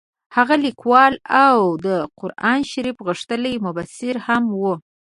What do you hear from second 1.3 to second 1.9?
او د